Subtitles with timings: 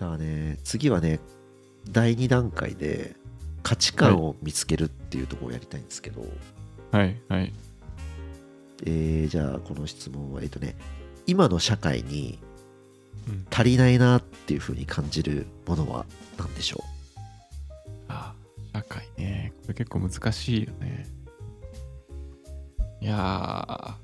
[0.00, 1.20] じゃあね次はね
[1.90, 3.14] 第2段階で
[3.62, 6.22] 価値観を見つけるっていうところをやりたいんですけど、
[6.90, 7.52] はいはい。
[8.86, 10.74] えーじゃあこの質問はえっとね
[11.26, 12.38] 今の社会に
[13.28, 13.46] うん。
[13.50, 16.06] 足りないなっていうふうに感じるものは
[16.38, 16.82] 何でしょ
[18.08, 18.32] あ
[18.72, 19.52] 社会ね。
[19.60, 21.06] これ結構難しいよね。
[23.02, 23.96] いや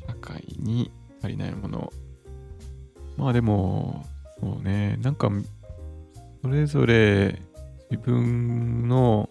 [0.00, 0.90] ー社会に
[1.22, 1.92] 足りないもの。
[3.16, 4.04] まあでも
[4.42, 4.98] そうね。
[5.02, 5.30] なんか
[6.42, 7.40] それぞれ
[7.90, 9.30] 自分の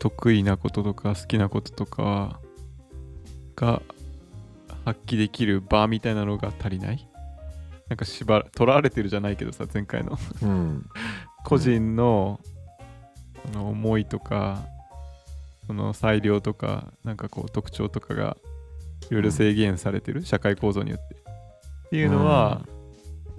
[0.00, 2.40] 得意なこととか好きなこととか
[3.54, 3.80] が
[4.84, 7.08] 発揮できる場みたいなのが足りない？
[7.88, 10.18] なんか縛ら取られてるじゃないけどさ前回の。
[10.42, 10.88] ううん。
[11.44, 12.40] 個人の
[13.52, 14.66] その思いとか
[15.68, 18.36] その裁量とかなんかこう特徴とかが
[19.10, 20.24] いろいろ制限されてる？
[20.24, 21.14] 社会構造によって。
[21.14, 22.66] っていうのは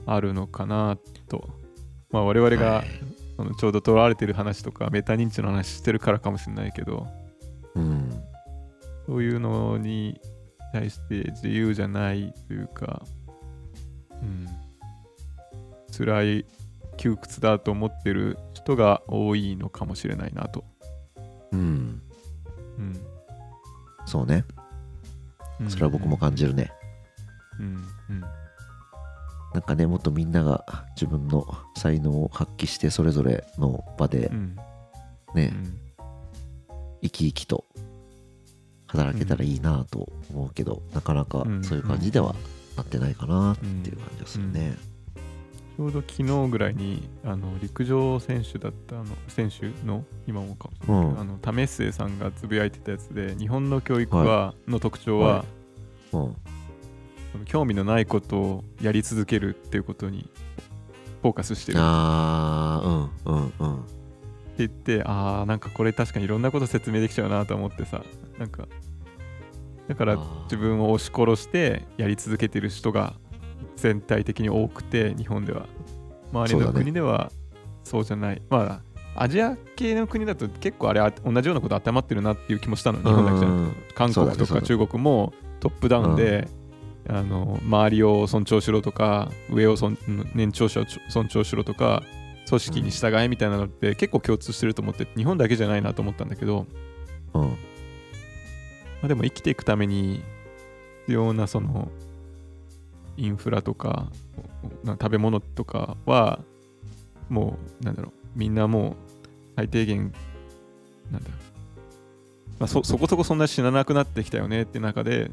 [0.05, 0.97] あるのかな
[1.27, 1.49] と。
[2.11, 2.87] まあ我々がはい。
[3.39, 7.07] そのちょうど取られてる話とかメタ認知の話してるからかもしれないけど。
[7.73, 8.09] うん。
[9.05, 10.19] そういうのに
[10.73, 13.01] 対して自由じゃないというか、
[14.21, 14.47] うん、
[15.95, 16.45] 辛い
[16.97, 20.65] 窮屈だと思ってる人が多いのかもしれないなと。
[21.53, 22.01] うん。
[22.77, 23.01] うん。
[24.05, 24.43] そうね。
[25.69, 26.71] それは僕も感じるね。
[27.57, 27.65] うん。
[28.09, 28.38] うん
[29.53, 34.55] なんかねもっとみんなが自分の才能を発揮してそれぞれの場でうん。
[35.35, 35.77] ね、うん。
[37.01, 37.65] 生き生きと
[38.87, 41.63] 働けたらいいなと思うけど、なかなかうん。
[41.63, 42.35] そういう感じでは
[42.75, 44.77] なってないかなっていう感じがするね。
[45.77, 51.05] ちょうど昨日ぐらいにあの陸上選手だったあの選手の今もかもしれない。
[51.05, 51.19] けど、うん。
[51.19, 55.45] あの為末さんがつぶやいてたやつで日本の教育は、の特徴は、はい。
[56.13, 56.35] うん
[57.45, 60.29] 興味のないことをやり続けるっていうことに
[61.21, 61.77] フォーカスしてる。
[61.77, 63.85] ってあーうんうんうん。
[64.57, 68.03] 言ってああなんかこれ確かにいろんなこと説明できちゃうなと思ってさ。
[68.37, 68.67] なんか
[69.87, 73.15] だから自分を押し殺してやり続けてる人が
[73.75, 75.65] 全体的に多くて日本では。
[76.31, 77.31] 周りの国では
[77.83, 83.93] そうじゃない、まあアジア系の国だと結構あれあ同じようなこと当てはまってるなっていう気もしたの日本だけじゃなくて。
[83.93, 86.47] 韓国とか中国もトップダウンで、
[87.11, 89.97] あの周りを尊重しろとか上を尊
[90.35, 92.03] 年長者を尊重しろとか
[92.47, 96.67] 組織に従えみたいなのって結構共通してると思って日本だけじゃないなと思ったんだけど、
[97.33, 97.41] うん。
[97.41, 97.55] ま
[99.03, 100.23] あ、でも生きていくために
[101.05, 101.89] 必要なその
[103.17, 104.11] インフラとか
[104.83, 106.39] な食べ物とかは
[107.27, 108.95] もうなんだろうみんなもう
[109.55, 110.13] 最低限
[111.11, 111.79] なんだろう、
[112.59, 115.31] まあ、そそこそこそんな死ななくなってきたよねって中で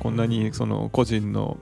[0.00, 1.58] こんなにその個人の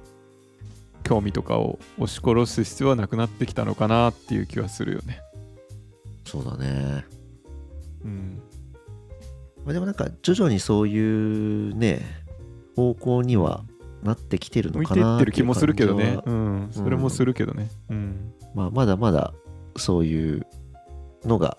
[1.03, 5.21] 興味とかを押し殺す必要はなくなってきたのかなっていう気はするよね。
[6.25, 7.05] そうだね。
[8.05, 8.43] うん
[9.65, 12.01] まあ、でもなんか徐々にそういうね
[12.77, 13.65] 方向には
[14.05, 16.33] なってきてるのかなってる気もするけどねう。
[16.33, 17.69] ん、それもするけどね。
[17.91, 18.33] うん。
[18.55, 19.35] まあ、まだまだ
[19.77, 20.47] そういう
[21.25, 21.57] のが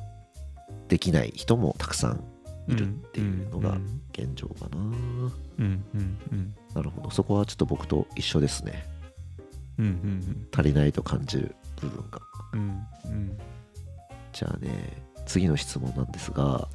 [0.88, 2.24] できない人もたくさん
[2.68, 4.78] いるっていうのがうん現状かな。
[4.78, 5.84] うんうん
[6.32, 7.10] うんなるほど。
[7.10, 8.86] そこはちょっと僕と一緒ですね。
[9.78, 12.20] うんうん足りないと感じる部分が。
[12.54, 12.60] うん
[13.06, 13.38] うん
[14.32, 16.68] じゃあね、次の質問なんですが、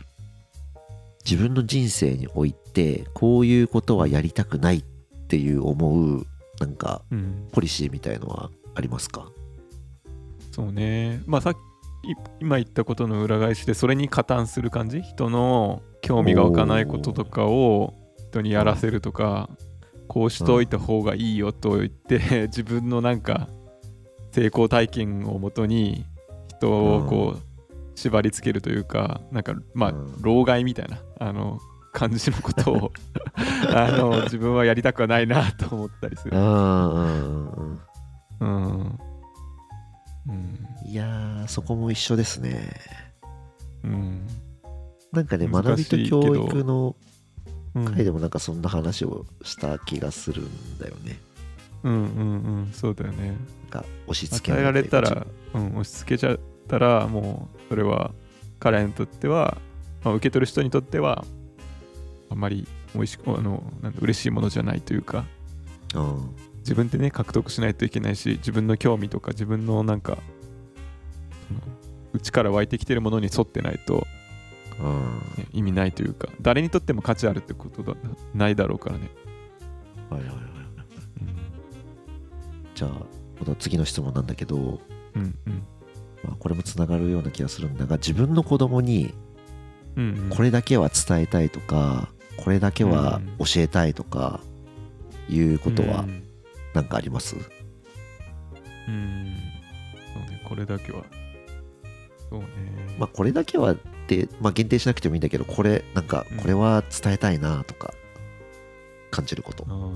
[1.24, 4.82] 自分の人生において、こういうことはやりたくないっ
[5.28, 6.26] ていう思う、
[6.58, 9.30] なんか、うんポリシーみたいのはありますか？
[10.50, 11.22] そうね。
[11.26, 11.58] まあさっき
[12.40, 15.00] 今言ったことの裏返しでそれに加担する感じ？
[15.00, 17.94] 人の興味が湧かないこととかを
[18.30, 19.48] 人にやらせるとか
[20.14, 23.48] こうしといた方がいいよと言って 自分のなんか
[24.30, 26.06] 成功体験をもとに
[26.46, 30.22] 人をこう縛り付けるというかなんかまあうん。
[30.22, 31.58] 老害みたいなあの
[31.92, 32.92] 感じのことを
[33.74, 36.38] あの自分はやりたくはないなと思ったりする。
[36.38, 37.48] うん
[38.40, 38.98] うん
[40.28, 40.58] うん。
[40.86, 42.72] いやー、そこも一緒ですね。
[43.82, 44.26] うん。
[45.12, 47.13] なんかね、難学びと教育のうん
[47.74, 51.18] 回でもなんかそんな話をした気がするんだよね。
[51.82, 52.02] うんうんう
[52.62, 53.28] んそうだよね。
[53.28, 53.36] なん
[53.70, 56.38] か押し付けられたら、うん、押し付けちゃっ
[56.68, 58.12] たらもうそれは
[58.60, 59.58] 彼にとっては、
[60.04, 61.24] まあ、受け取る人にとっては
[62.30, 65.24] あまり美味しくあのなんだ嬉しいものじゃないというか
[65.94, 66.34] うん。
[66.58, 70.16] 自分でね獲得しないといけないし自分の興味とか自分のなんか
[71.48, 71.60] その
[72.14, 74.23] 内から湧いてきてるものに沿ってないと、うん
[74.78, 77.94] ね意味ないというか誰にとっても価値あるってことだ
[78.34, 79.10] ないだろうからね、
[80.10, 80.44] はいはいはいはい。
[81.22, 81.36] うん。
[82.74, 82.90] じゃあ、
[83.38, 84.56] また次の質問なんだけど、
[85.14, 85.62] うんうん。
[86.22, 89.14] まあ、これもつながるような気がするんだが自分の子供に
[89.96, 90.30] うんうん。
[90.30, 94.40] これだけは伝えたいとかこれだけは教えたいとか
[95.28, 96.24] いうことはうん
[96.74, 97.36] 何かあります？
[97.36, 99.36] うん。
[100.12, 101.04] そうねこれだけは。
[102.28, 102.46] そうね。
[102.98, 106.38] まあこれだけはって、まあ、限定しなくてもいいんだけどこれなんかうん。
[106.38, 107.92] これは伝えたいなとか
[109.10, 109.64] 感じること。
[109.68, 109.94] あー。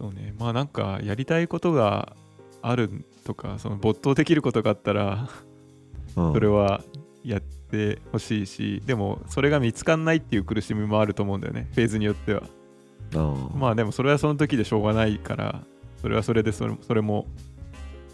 [0.00, 0.34] そうね。
[0.38, 2.16] まあなんかやりたいことが
[2.62, 5.28] あるとかその没頭できることがあったら
[6.16, 6.32] うん。
[6.32, 6.82] それは
[7.24, 11.68] やってほしいしでもそれが見つかんないっていう苦しみもあると思うんだよね。
[11.74, 12.42] フェーズによっては。
[13.14, 13.56] あー。
[13.56, 15.62] まあでもそれはその時でしょうがないから
[16.00, 17.26] それはそれでそれそれも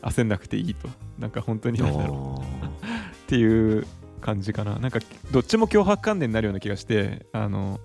[0.02, 0.88] 焦んなくていいと。
[1.18, 2.44] なんか本当になんだろう。
[3.24, 3.86] っていう
[4.24, 4.78] 感じかな。
[4.78, 5.00] なんか
[5.30, 7.78] どっちも脅迫観念になるような気がしてあの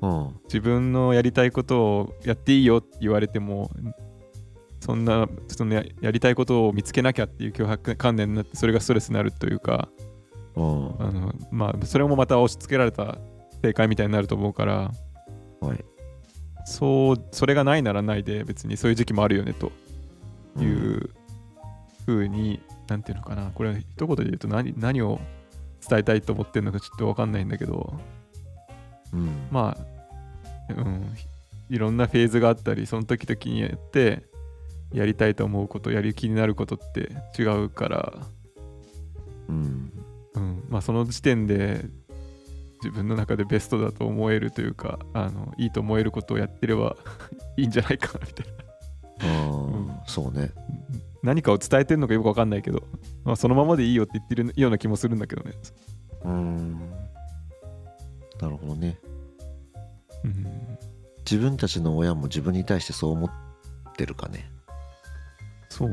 [0.00, 0.40] うん。
[0.44, 3.70] 自分のやりたいことをやっていいよって言われても
[4.80, 9.90] そんなそのややりたいことを見つけなきゃっていう脅迫観念になってそれがストレスになるというか
[10.56, 10.64] うん。
[10.98, 13.18] あのまあそれもまた押し付けられた
[13.62, 14.90] 正解みたいになると思うから
[15.60, 15.84] はい。
[16.64, 19.72] そうそれがないならないで別にそういう時期もあるよねと
[20.58, 21.10] いう
[22.06, 23.50] ふうに、なんていうのかな。
[23.54, 25.20] これ一言で言うと何何を
[25.88, 27.92] 伝えたいと思ってるのかちょっと分かんないんだけど。
[29.12, 29.48] うん。
[29.50, 31.14] まあ、うん、
[31.68, 34.22] いろんなフェーズがあったりその時々によって
[34.92, 38.12] やりたいと思うことやる気になることって違うから、
[39.48, 39.92] うん。
[40.34, 41.84] うん、まあその時点で
[42.82, 46.96] 自分の中でベストだと思えるというかあのいいと思えることをやってれば
[47.56, 48.52] いいんじゃないかなみたいな。
[49.20, 49.92] あーうん。
[50.06, 50.50] そうね
[51.22, 52.82] 何かを伝えてるのかよく分かんないけど、
[53.24, 55.52] まあ、そのままでいいよって言ってるような気もするんだけどね、
[56.24, 56.78] うん。
[58.40, 58.98] なるほどね。
[60.24, 60.78] うん、
[61.18, 63.30] 自分たちの親も自分に対してそう思っ
[63.96, 64.50] てるかね。
[65.68, 65.90] そう。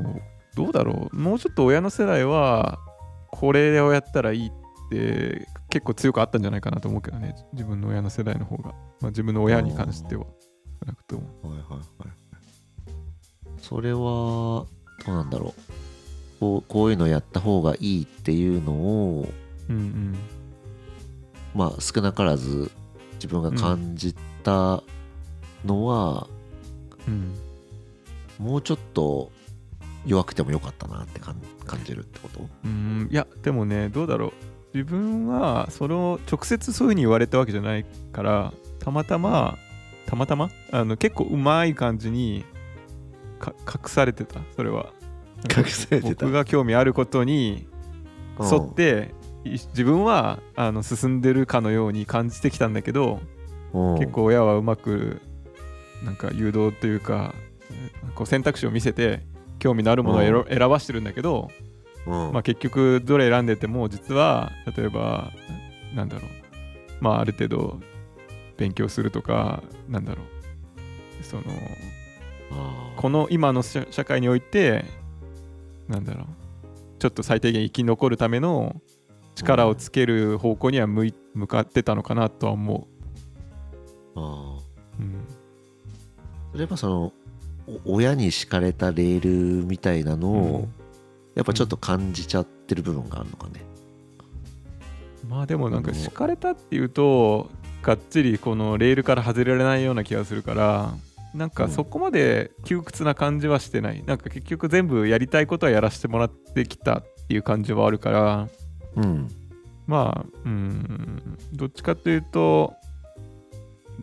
[0.56, 1.16] どうだろう。
[1.16, 2.80] もうちょっと親の世代は
[3.32, 4.52] これをやったらいいっ
[4.90, 7.36] て結構強くあったんじゃないかなと思うけどね。
[7.54, 10.26] 自分の親の世代の方が、まあ、自分の親に関しては。
[10.82, 11.28] 少なくとも。
[11.44, 11.84] はいはいはい。
[13.62, 14.66] それは
[15.06, 15.62] どうなんだろう。
[16.40, 19.30] こうこういうのやった方がいいっていうのを
[19.70, 20.16] うん
[21.54, 22.72] まあ少なからず
[23.16, 24.84] 自分が感じた
[25.66, 26.28] のは、
[27.08, 27.14] うん。
[27.14, 27.34] うん
[28.40, 29.34] もうちょっと
[30.06, 31.36] 弱くてもよかったなって感
[31.66, 32.48] 感じるってこと？
[32.64, 33.10] うん。
[33.12, 34.32] いやでもねどうだろう。
[34.74, 39.58] 自分はそれを直接そういうふうに言われたわけじゃないからたまたま
[40.06, 40.50] たまたま？
[40.72, 42.49] あの結構うまい感じにか
[43.46, 44.94] 隠されてたそれは。
[45.44, 46.26] 隠されてた。
[46.26, 47.68] 僕が興味あることに
[48.40, 49.14] 沿って
[49.46, 53.22] い自分はあの進んでるかのように感じてきたんだけど
[53.74, 54.00] うん。
[54.00, 55.22] 結構親はうまく
[56.04, 57.34] なんか誘導というか
[58.16, 59.22] こう選択肢を見せて
[59.60, 61.50] 興味のあるものを選ばしてるんだけど、
[62.08, 62.32] うん。
[62.32, 65.32] まあ、結局どれ選んでても実は例えば
[65.94, 66.32] なんだろう
[67.02, 67.80] まあある程度
[68.58, 70.24] 勉強するとかなんだろ
[71.20, 71.44] うその
[72.96, 74.86] この今の社社会において
[75.88, 76.26] なんだろう。
[77.00, 78.76] ちょっと最低限生き残るための
[79.36, 82.88] 力をつける方向には向い向かってたのかなとは思
[84.16, 85.02] あー。
[85.02, 85.04] う。
[85.04, 85.26] うん。
[86.52, 87.14] それはその
[87.86, 90.68] お親に敷かれたレールみたいなのを、
[91.36, 93.64] やっぱちょっと感じちゃってる部分があるのかね、
[95.30, 97.50] まあでもなんか敷かれたっていうと
[97.84, 100.94] がっちりこのレールから外れられないような気がするから
[101.34, 104.04] なんかそこまで窮屈な感じはしてない。
[104.04, 108.50] なんか結局全部やりたいことはやらせてもらってきたっていう感じはあるから。
[108.96, 109.28] うん。
[109.86, 111.38] まあうん。
[111.54, 112.74] どっちかというと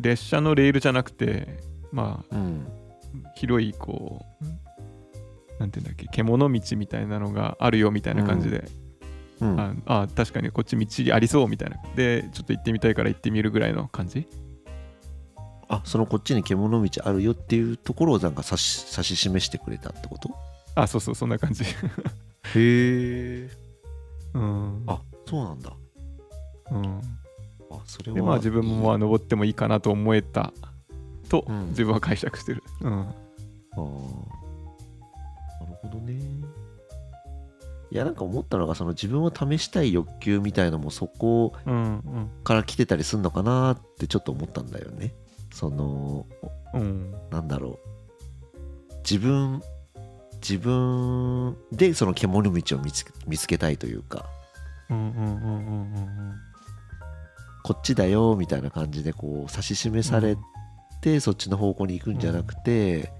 [0.00, 1.58] 列車のレールじゃなくて
[1.92, 2.66] まあうん。
[3.34, 8.64] 広いこうなんていうんだっけ獣道みたいなのがあるよみたいな感じで、
[9.40, 9.58] うん。
[9.58, 11.76] ああ確かにこっち道ありそうみたいな。
[11.96, 14.28] でちょっと行ってみたいから行ってみるぐらいの感じ
[15.68, 20.30] あそのこっちに獣道あるよっていうところをなんか指し指し示してくれたってこと？
[20.74, 21.64] あそうそうそんな感じ。
[21.64, 21.68] へ
[22.54, 23.50] え。
[24.34, 24.84] うん。
[24.86, 25.72] あそうなんだ。
[26.70, 27.00] うん。
[27.70, 30.52] あそれはでまあ自分もまあ登ってもいいかなと思えた。
[31.28, 31.68] とうん。
[31.70, 32.62] 自分は解釈してる。
[32.82, 32.92] うん。
[32.92, 33.08] あー。
[33.74, 36.14] なるほどね。
[37.90, 41.52] いやなんか思ったのがその自分を試したい欲求みたいのもそこ
[42.42, 45.14] から来てたりするのかなってちょっと思ったんだよね
[45.56, 46.26] その
[46.74, 47.14] うん。
[47.30, 47.78] なんだろ
[48.90, 48.94] う。
[48.98, 49.62] 自分
[50.42, 54.26] 自分でその獣道を見つ見つけたいというか。
[54.90, 56.34] うんうんうんうんうん
[57.64, 60.36] こっちだよみたいな感じでこう指し示され
[61.00, 63.10] て、そっちの方向に行くんじゃなくて、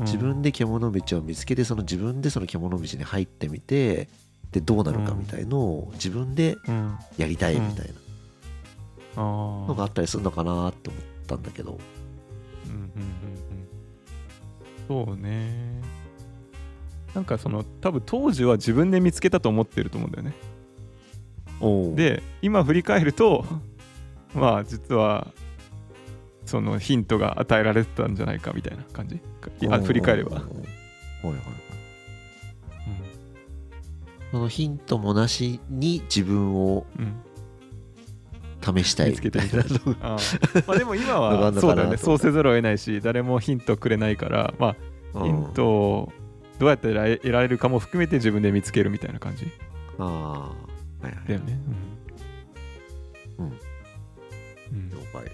[0.00, 4.10] 自分で獣道を見つけてその自分でその獣道に入ってみて
[4.52, 6.98] でどうなるかみたいのを自分でうん。
[7.16, 7.92] やりたいみたいな。
[9.16, 11.78] あのがああったりするのかなって思ったんだけど。
[12.66, 12.88] うんうんうん
[14.98, 15.06] うん。
[15.06, 15.80] そうね。
[17.14, 20.34] なんかその多分当時は自分で見つけたと思ってると思うんだよね。
[21.96, 23.44] で今振り返ると
[24.34, 25.26] まあ実は
[26.46, 29.16] そのヒントが与えられてたんじゃないかみたいな感じ。
[29.16, 29.20] い
[29.68, 31.38] あ振り返れば、はいはい
[34.30, 37.14] そのヒントもなしに自分をうん
[38.60, 39.10] 試したい。
[39.10, 39.64] 見つけてみみたいな。
[39.64, 40.64] たいあー。
[40.68, 41.96] まあでも今はそうだよね。
[41.96, 44.76] そうせざるを得ないし誰もヒントくれないからま
[45.14, 46.12] あヒンうんトを
[46.58, 49.50] どうやって得られ得られるかも含めて自分で見つけるみたいな感じ。
[49.98, 50.04] あ
[51.02, 51.58] あはいはいだよね。
[53.38, 53.46] うん。
[53.46, 54.90] うん。
[54.90, 55.30] 了解。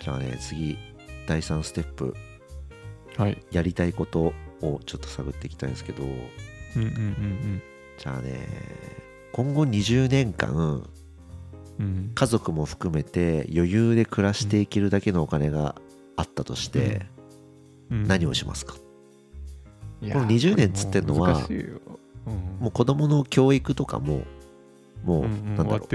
[0.00, 0.78] じゃあね次
[1.26, 2.14] 第3ステップ。
[3.16, 3.38] はい。
[3.50, 6.04] やりたいことをちょっと探っていきたいんですけど。
[6.04, 7.62] うんうんうん
[7.98, 8.48] じゃあね
[9.32, 10.90] 今後20年間うんうん
[12.14, 15.74] 家族も含めて余裕で暮らしていけるだけのお金が
[16.16, 17.06] あったとして
[17.90, 18.08] うん。
[18.08, 18.80] 何をしますか、こ
[20.00, 21.46] の20年つってんのは
[22.58, 24.22] もう子供の教育とかも
[25.04, 25.86] もうなんだろう。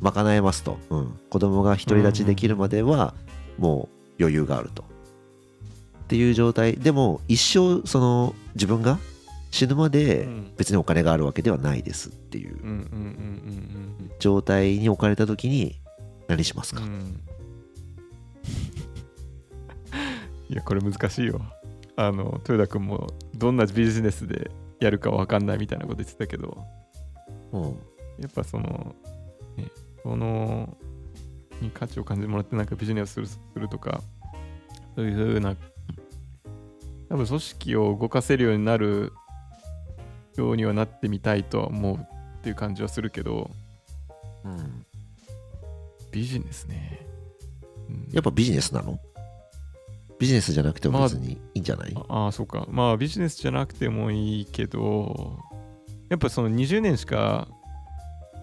[0.00, 3.14] 賄えますと、うん、子供が独り立ちできるまでは
[3.58, 4.84] もう余裕があると。
[6.04, 6.76] っていう状態。
[6.76, 8.98] でも一生その自分が
[9.50, 10.52] 死ぬまでうん。
[10.56, 12.58] 別にお金があるわけではないですっていう。
[14.18, 15.80] 状態に置かれた時に
[16.28, 16.88] 何しますか、うん。
[16.88, 17.20] う ん
[20.48, 21.40] いやこれ難しいよ。
[21.96, 26.64] あの豊田君もどんなビジネスでやるか分かんないみたいなこと言ってたけど。
[27.52, 27.62] うん。
[28.18, 28.94] やっぱその、
[29.56, 29.70] ね、
[30.02, 30.76] その
[31.60, 34.02] に価値を感じてもらってなんかビジネスするするとか
[34.94, 35.56] そういうふうな
[37.08, 39.12] 多分組織を動かせるようになる
[40.36, 43.50] ようにはなってみたいとは思うっていう感じはするけど
[44.44, 44.86] うん。
[46.10, 47.06] ビジネスね、
[47.88, 48.08] うん。
[48.10, 48.98] やっぱビジネスなの？
[50.18, 52.66] ビジネスじゃなくても別にいいんじゃない、ああそうか。
[52.68, 55.38] まあビジネスじゃなくてもいいけど
[56.08, 57.48] やっぱその20年しか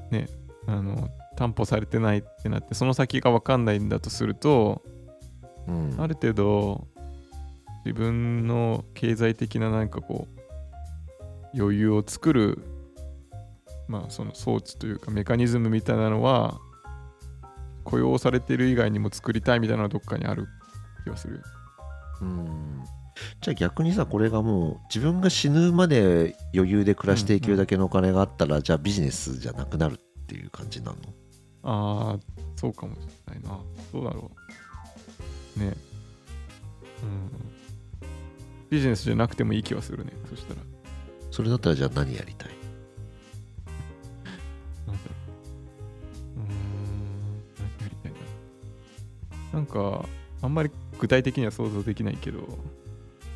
[0.09, 0.27] ね
[0.65, 4.81] あの担保されてないってなってその先が分かんないんだとすると
[5.67, 5.95] うん。
[5.99, 6.87] ある程度
[7.85, 10.36] 自分の経済的ななんかこう
[11.53, 12.63] 余裕を作る
[13.87, 16.59] まあその装置というかメカニズムみたいなのは
[17.83, 20.47] 雇用されてる以外にも作りたいみたいなのはどっかにある
[21.05, 21.41] 気がする。
[22.21, 22.83] うん。
[23.41, 30.97] じゃあ逆にさこれがもう自分が死ぬまで余裕で暮らしていけるだけのお金があったら、じゃあビジネスじゃなくなるっていう感じなの？
[31.63, 32.19] ああ
[32.55, 33.59] そうかもしれないな。
[33.93, 34.31] どうだろ
[35.55, 35.59] う。
[35.59, 35.73] ね。
[37.03, 37.31] うん。
[38.69, 40.11] ビジネスじゃなくてもいい気はするね。
[40.29, 40.61] そしたら
[41.37, 42.49] それだったらじゃあ何やりたい？
[44.87, 45.11] なんだろ
[46.35, 46.47] ううーん
[47.59, 48.21] 何やりたいんだ
[49.53, 50.03] なんか
[50.41, 52.39] あんまり具体的には想像できないけど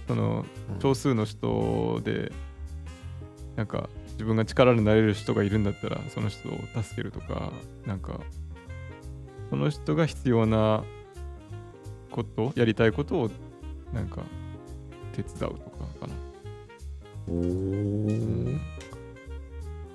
[0.08, 0.48] その
[0.82, 2.32] 少数の人で
[3.56, 7.52] なんか自分が力になれる人がいるんだったらその人を助けるとか
[7.86, 8.20] なんか
[9.52, 10.84] その人が必要な
[12.10, 13.30] ことやりたいことを
[13.94, 14.24] なんか
[15.14, 15.52] 手伝うとか
[16.00, 16.16] かな、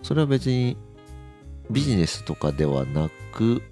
[0.02, 0.76] それは別に
[1.70, 3.62] ビジネスとかではなく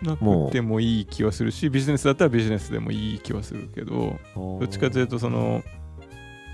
[0.00, 5.62] なもうくてもいい気はするしビジネスだったらビジネスでもいい気はするけどどどっちかというとその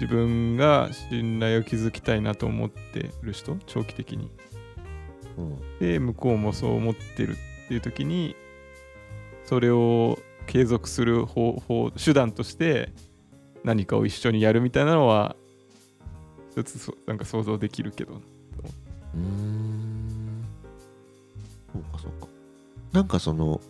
[0.01, 4.31] 自分が信頼を築きたいなと思ってる人長期的に。
[5.37, 5.79] うん。
[5.81, 8.37] で向こうもそう思ってるっていう時に
[9.45, 12.93] それを継続する方法手段として
[13.65, 15.37] 何かを一緒にやるみたいなのは
[16.59, 18.15] 一つそなんか想像できるけど。
[18.15, 20.45] うーん。
[21.73, 22.27] そうかそうか。
[22.93, 23.61] なんかその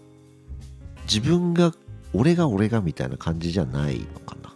[1.03, 1.75] 自分が
[2.15, 4.55] 俺が俺がみたいな感じじゃないのかな。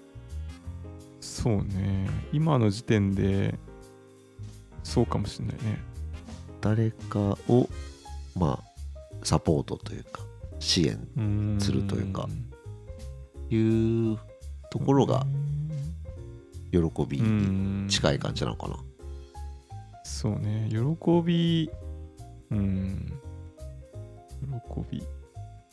[1.21, 2.09] そうね。
[2.33, 3.59] 今の時点で
[4.83, 5.83] そうかもしれないね。
[6.62, 7.69] 誰かを
[8.35, 10.23] まあサポートというか
[10.59, 12.29] 支援するというか
[13.51, 14.19] いう
[14.71, 15.27] ところが
[16.73, 18.76] 喜びに近い感じなのかな？
[20.02, 20.69] そうね。
[20.71, 20.79] 喜
[21.25, 21.71] び
[22.50, 23.12] うん。
[24.43, 25.02] 喜び。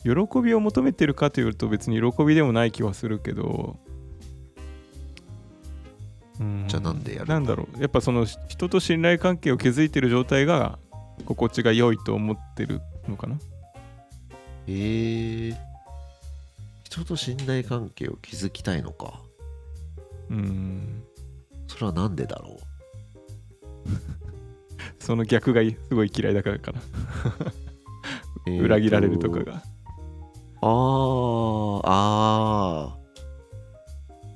[0.02, 3.76] 喜びを求めてるかというと別に喜びでもない気はするけど
[6.38, 6.64] うん。
[6.68, 7.80] じゃあなんでやるなんだろう。
[7.80, 10.78] やっぱその人と信頼関係を築いてる状態が
[11.26, 13.36] 心地が良いと思ってるのかな？
[14.66, 15.56] へえ
[16.84, 19.20] 人と信頼関係を築きたいのか
[20.30, 21.02] うん。
[21.66, 22.58] それはなんでだろ
[24.98, 26.80] その逆がすごい嫌いだからかな、
[28.60, 29.62] 裏切られるとかが。
[30.62, 33.00] あーあー。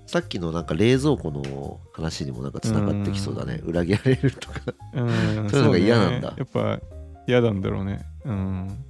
[0.06, 4.60] さっきのなんか冷蔵庫の話にもなんかつながってきそうだね、裏切られるとか。
[4.94, 6.30] うん そういうのが嫌なんだ。
[6.30, 6.34] ね。
[6.38, 6.80] やっぱ
[7.26, 8.04] 嫌なんだろうね。
[8.24, 8.84] うん。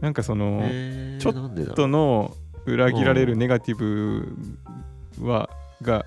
[0.00, 1.74] なんかその、えーちょっなんでだろう。
[1.74, 4.36] 人の裏切られるネガティブ
[5.26, 5.50] は
[5.82, 6.04] が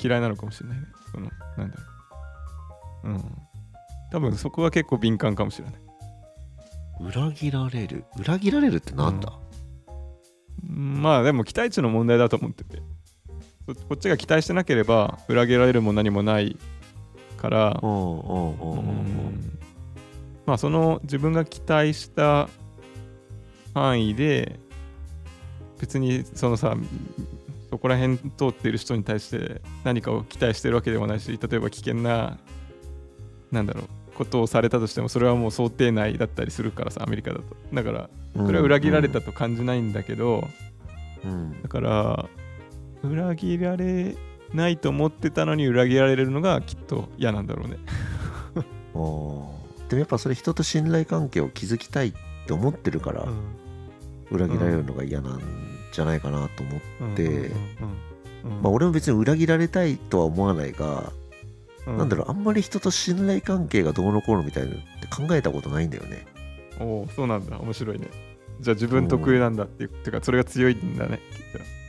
[0.00, 0.86] 嫌いなのかもしれないね。
[1.12, 1.82] そのなんだろ
[3.04, 3.08] う。
[3.08, 3.38] うん。
[4.10, 5.74] 多分そこは結構敏感かもしれない。
[7.00, 8.04] 裏切られる？
[8.18, 9.32] 裏切られるってなんだ、
[10.62, 12.82] まあでも期待値の問題だと思ってて。
[13.66, 16.56] そこっちが期待してなければ裏切られるも何もない
[17.38, 17.80] から。
[17.82, 18.78] うん、うんうんうんうん。
[18.78, 19.58] うん。
[20.46, 22.48] まあその自分が期待した
[23.72, 24.60] 範囲で
[25.80, 27.43] 別にそのさそ
[27.84, 32.38] こら辺通っている人に対して何かを期待してるわけでもないし例えば危険な
[33.52, 37.44] なんだろうことをされたとしてもそれはもう想定内だったりするからさアメリカだと。
[37.74, 40.48] だからこれは裏切られたと感じないんだけど、
[41.26, 42.26] うんだから
[43.02, 44.16] 裏切られ
[44.54, 47.76] ないと思ってたのに裏切られるのがきっと嫌なんだろうね。
[48.94, 49.60] でも
[49.90, 52.12] やっぱそれ人と信頼関係を築きたいっ
[52.46, 53.28] て思ってるから
[54.30, 56.80] 裏切られるのが嫌なんじゃないかなと思っ
[57.16, 61.12] て、うんうんうんうんまあ俺も別に裏切られたいとは思わないが、
[61.86, 66.26] うなんだろうあんまり人と信頼関係がどうのこうのみたいなのって考えたことないんだよね。
[66.78, 67.58] おおそうなんだ。
[67.58, 68.08] 面白いね。
[68.60, 71.20] じゃあ自分得意なんだっていうてかそれが強いんだね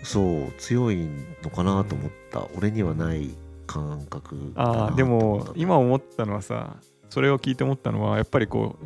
[0.04, 1.08] そう強い
[1.44, 3.32] のかなと思った、俺にはない
[3.66, 6.78] 感覚ああでも今思ったのはさ
[7.10, 8.86] それを聞いて思ったのはやっぱりこう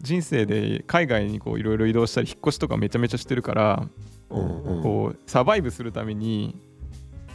[0.00, 3.90] 人生で海外にこういろいろ移動したり引っ越しとかめちゃめちゃしてるから、うんうん
[4.28, 6.56] こうサバイブするために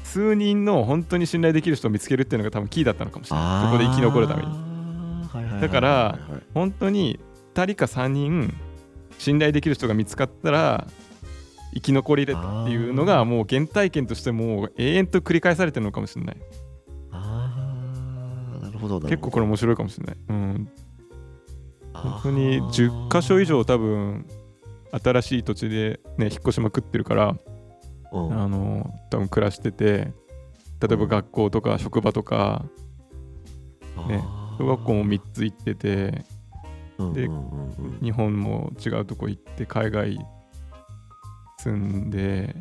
[0.04, 3.66] 数人の本当に信頼できる人を見つけるっていうのが多分キーだったのかもしれない。
[3.66, 4.50] そこで生き残るために。
[4.50, 6.20] にだから
[6.54, 7.20] 本当に
[7.54, 8.54] 2人か3人
[9.20, 10.88] 信頼できる人が見つかったら
[11.74, 16.38] 生き残りれたっていうのがもう原体験としてもう永遠と繰り返されてるのかもしれない。
[17.12, 17.54] あ
[18.58, 20.70] あなるほど結構これ面白いかもしれない、うん、
[21.94, 24.26] 本当に10箇所以上多分
[24.92, 27.36] 新しい土地でね引っ越しまくってるから
[28.12, 28.42] うん。
[28.42, 30.12] あの多分暮らしてて
[30.82, 32.66] 例えば学校とか職場とか
[34.08, 34.24] ね
[34.58, 36.26] 小学校も3つ行ってて
[37.14, 37.30] で
[38.02, 40.20] 日本も違うとこ行って海外
[41.60, 42.56] 住んで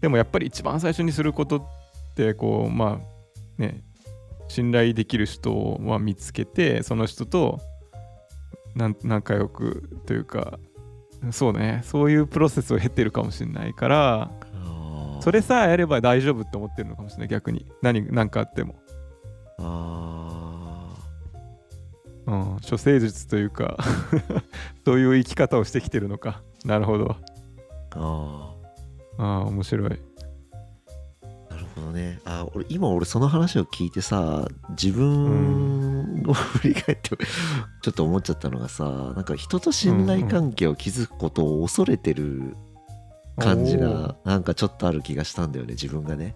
[0.00, 1.64] でもやっぱり一番最初にすることっ
[2.14, 3.82] てこうまあね
[4.48, 7.60] 信頼できる人は見つけてその人と
[8.74, 10.58] なん仲良くというか
[11.30, 11.82] そうね。
[11.84, 14.30] そういうプロセスを経てるかもしれないから
[15.26, 17.66] それさえやれば大丈夫って思ってるのかもしれない逆に。
[17.82, 18.76] 何何かあっても、
[19.58, 20.94] あ
[22.26, 23.76] うん、処世術というか
[24.86, 26.42] そういう生き方をしてきてるのか。
[26.64, 27.16] なるほど。
[27.90, 27.98] ー。
[27.98, 28.54] あ
[29.18, 29.88] ああ面白い。
[29.88, 29.96] ー
[31.50, 32.20] なるほどね。
[32.24, 34.46] あー俺今俺その話を聞いてさ
[34.80, 35.85] 自分
[36.26, 37.10] を振り返って
[37.82, 42.56] ちょっと思っちゃったのがさなんか人と信頼関係を築くことを恐れてる
[43.38, 46.34] 感じがなんかちょっとある気がしたんだよね自分がね。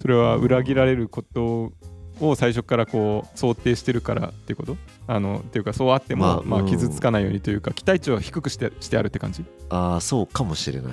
[0.00, 1.72] それは裏切られること
[2.20, 4.76] を最初からこう想定してるからっていうこと？
[5.08, 6.66] あのっていうかそうあっても、まあまあうん。
[6.66, 9.44] 傷つかないようにというか期待値を低くしてしてあるって感じ？
[9.70, 10.92] ああそうかもしれない。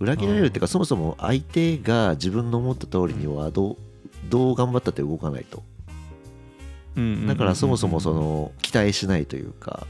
[0.00, 3.76] 裏切られるっていうかそもそも相手が自分の思った通りにはどう
[4.28, 5.62] どう頑張ったって動かないと。
[7.26, 9.86] だからそもそもその期待しないというか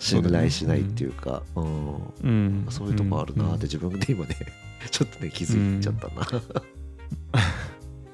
[0.00, 2.66] 信頼しないっていいうかうん。
[2.70, 4.36] そういうとこあるなってうん自分で今ね
[4.90, 6.22] ちょっとね気づいちゃったな。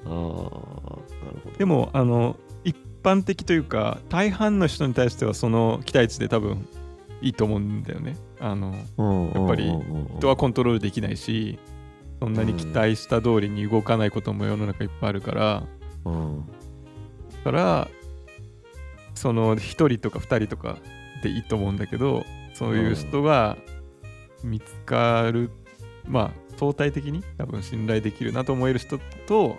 [0.07, 0.51] ああなる
[1.43, 1.59] ほど。
[1.59, 6.67] でもあの一般的というか大半の人に対してはその期待値で多分
[7.23, 8.17] いいと思うんだよね。
[8.41, 8.75] あの
[9.35, 9.73] やっぱり
[10.19, 11.59] 人はコントロールできないし
[12.21, 15.67] そんなに期待した通りに動かないことも世の中いっぱいあるから、
[16.05, 16.47] うん
[17.45, 17.89] だから
[19.15, 20.79] その1人とか2人とか
[21.23, 22.25] でいいと思うんだけど
[22.55, 23.59] そういう人が
[24.43, 25.51] 見つかる、
[26.07, 29.59] まあ相対的に多分信頼できるなと思える人と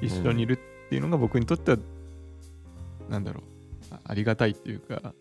[0.00, 0.54] 一緒にいる
[0.86, 1.78] っていうのが僕にとっては、
[3.08, 5.14] なんだろうあありがたいっていうか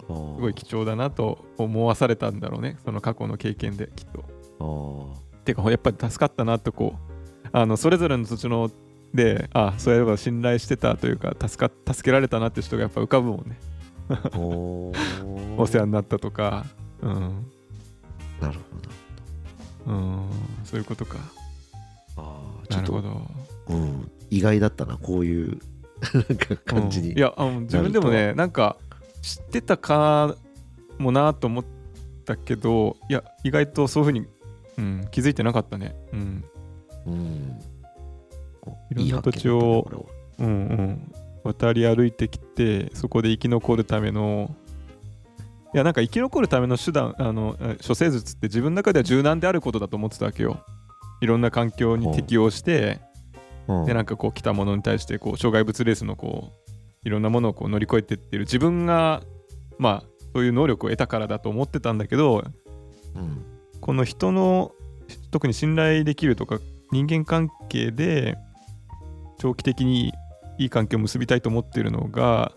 [0.00, 2.78] すすごい貴重だなと思わされたんだろうね。
[2.84, 4.06] その過去の経験できっ
[4.58, 5.31] と。
[5.44, 8.70] てかやっぱり助かったなとこうあのそれぞれの土地の
[9.14, 13.58] であそういえば信頼してたというか助か助けられたなって人がやっぱ浮かぶもんね。
[14.36, 14.92] お
[15.58, 16.66] お世話になったとか。
[17.02, 17.46] うん。
[18.40, 18.58] なる
[19.86, 19.92] ほど。
[19.92, 20.28] うん。
[20.64, 21.18] そういうことか。
[22.16, 23.30] ああちょっとなるほど
[23.68, 25.58] うん、意外だったなこういう
[26.12, 27.18] なんか感じに、うん。
[27.18, 28.76] いやあの自分でもねなんか
[29.22, 30.36] 知ってたか
[30.98, 31.64] もなと思っ
[32.24, 34.26] たけどいや意外とそういうふうに、
[34.82, 35.94] うん、気づいてなかったね。
[36.12, 36.44] うん。
[37.06, 37.58] うん、
[38.90, 41.12] いろんな土地をうんうん。
[41.44, 44.54] 渡り歩いてきてそこで生き残るための
[45.74, 50.64] いやなんか生き残るための手段あのえ処世術って自分の中では柔軟であることだと思ってたわけよ。
[51.20, 53.00] いろんな環境に適応して
[53.66, 53.86] うん。
[53.86, 56.52] でなんかこう来たものに対してこう障害物レースのこ
[57.04, 59.22] ういろんなものをこう乗り越えてってる自分が
[59.78, 62.44] まあそういう能力を得たからだと思ってたんだけど
[63.16, 63.51] うん
[63.82, 64.72] この人の
[65.30, 66.58] 特に信頼できるとか
[66.90, 68.38] 人間関係で
[69.38, 70.12] 長期的に
[70.58, 72.52] いい関係を結びたいと思ってるのが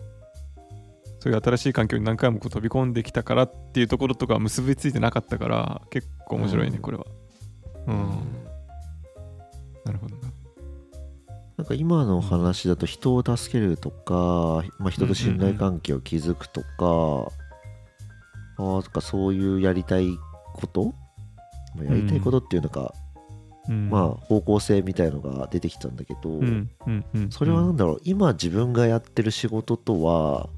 [1.20, 6.82] そういう新しい環境に何回もこう飛び込んできたからっていうところとか結びついてなかったから結構面白いねうん。
[6.82, 7.04] これは。
[7.88, 7.96] うん。
[9.84, 10.22] なるほどな。
[11.56, 16.66] なんか今の話だと人を助けるとか、まあ、人と信頼関係を築くとか、
[18.58, 20.18] あーとかそういうやりたい
[20.54, 20.94] こと、
[21.76, 22.94] まあやりたいことっていうのか、
[23.68, 23.90] うん。
[23.90, 27.30] まあ方向性みたいのが出てきたんだけど、うんうんうん。
[27.30, 30.48] それはなんだろう今自分がやってる仕事とは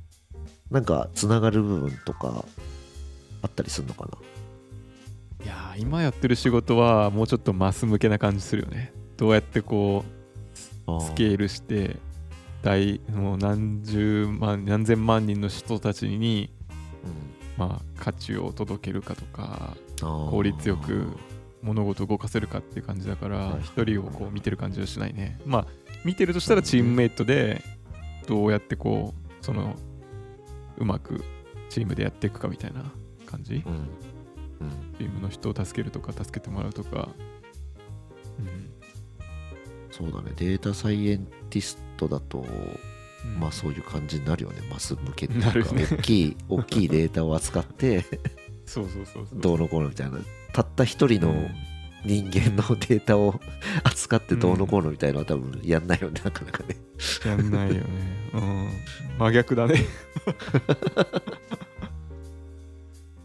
[0.71, 2.45] なんかつながる部分とか
[3.43, 4.07] あったりするのか
[5.41, 5.45] な？
[5.45, 8.93] いやー今やってる仕事はもうちょっとマス向けな感じするよね。
[9.17, 10.05] どうやってこ
[10.87, 11.97] うスケールして
[12.63, 16.53] 大もう何十万何千万人の人たちに、
[17.57, 21.07] まあ、価値を届けるかとか効効率よく
[21.63, 25.41] 物事を動かせるかっていう感じだからはい一人をこう見てる感じはしないね。
[25.45, 25.67] まあ
[26.05, 27.63] 見てるとしたらチームメイトで
[28.27, 29.77] どうやってこうその
[30.77, 31.25] うまく
[31.71, 32.85] チームでやっていくかみたいな
[33.27, 33.65] 感じ？
[33.67, 33.73] うん。
[33.73, 33.89] うん。
[34.97, 37.09] チームの人を助けるとか助けてもらうとか、
[38.39, 38.71] うん。
[39.91, 40.33] そうだね。
[40.37, 43.41] データサイエンティストだとうん。
[43.41, 44.63] まあそういう感じになるよね。
[44.71, 45.73] マス向けっていうか。
[45.73, 45.87] ね。
[45.91, 48.05] 大きい大きいデータを扱って
[48.69, 49.41] そうそうそうそう。
[49.41, 50.19] どうのこうのみたいな。
[50.53, 51.49] たった一人のうん。
[52.05, 53.41] 人間のデータを
[53.83, 56.77] 扱ってどうのこうのみたいなのは多分やんないよねなかなかね。
[57.27, 57.83] やんないよね。
[58.35, 58.69] うん。
[59.19, 59.85] 真逆だね。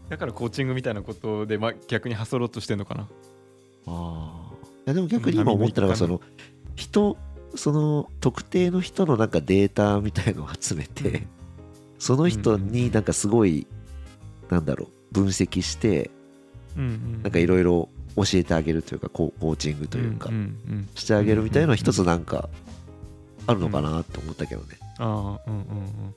[0.08, 3.02] だからコーチングみたいなことで、ま、逆にはそろうとしてんのかな。
[3.02, 3.06] あ
[3.86, 4.54] あ
[4.86, 6.20] いやでも逆に今思ったのがその
[6.74, 7.16] 人
[7.54, 11.26] その特定の人のなんかデータみたいのを集めて
[11.98, 13.66] その人になんかすごい
[14.50, 16.10] なんだろう分析して
[16.76, 17.22] うんうん。
[17.22, 20.30] なんかいろいろ教えてあげるというかココーチングというか
[20.94, 22.48] してあげるみたいなのは一つなんか
[23.46, 24.78] あるのかなって思ったけどね。
[24.98, 26.14] ああ、うんうんうん。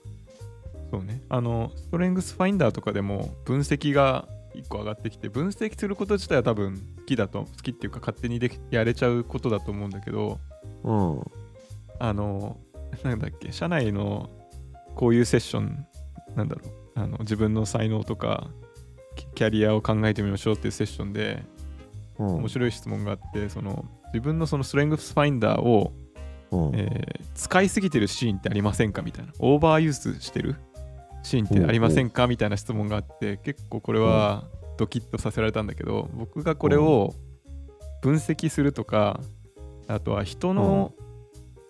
[0.91, 1.21] そうね。
[1.29, 10.39] あの、ストレングスファインダーとかでも分析が一個上がってきて、分析すること自体は多分好きだと、好きっていうか勝手にできやれちゃうことだと思うんだけど、
[10.83, 11.21] うん。
[11.99, 12.57] あの、
[13.03, 14.29] なんだっけ、社内の
[14.95, 15.85] こういうセッション、
[16.35, 16.61] なんだろ
[16.95, 18.47] う、あの自分の才能とか、
[19.17, 21.43] キキャリアを考えてみましょうっていうセッションで、
[22.19, 22.27] うん。
[22.37, 25.91] 面白い質問があって、その自分のそのストレングスファインダーを、
[26.51, 26.71] うん。
[26.75, 29.31] えー使いすぎてるシーンってありませんかみたいな。
[29.37, 30.55] オーバーユースしてる
[31.21, 34.45] シーンってありませんかみたいな質問があって、結構これは
[34.77, 37.13] ドキッとさせられたんだけど、僕がこれを
[38.01, 39.19] 分析するとか、
[39.87, 40.93] あとは人の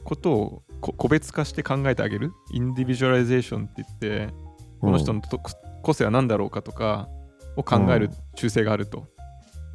[0.05, 4.33] ことをこ個別化して考えてあげる、 individualization って言って、
[4.79, 5.37] この人のと
[5.83, 7.09] 個性は何だろうかとか
[7.57, 9.05] を考える習性があると。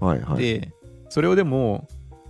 [0.01, 0.42] はいはい。
[0.42, 0.73] で
[1.11, 1.87] それをでも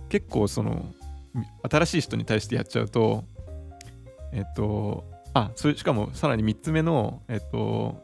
[0.09, 0.91] 結構その
[1.33, 3.23] み新しい人に対してやっちゃうと
[4.33, 8.03] えっとあそれしかもさらに3つ目のえっと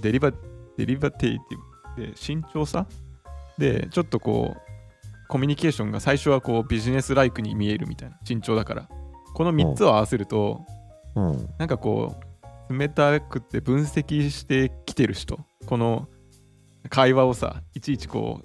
[0.00, 0.32] deliber
[0.76, 1.58] デリバテイティ
[1.96, 2.86] ブで慎重さ？
[3.58, 8.88] でちょっとこうコミュニケーションが最初はこうビジネスライクに見えるみたいな慎重だから
[9.34, 10.64] この3つを合わせると
[11.14, 11.48] うん。
[11.58, 12.16] なんかこ
[12.68, 16.08] う冷たくて分析してきてる人この
[16.88, 18.40] 会話をさいちいちこ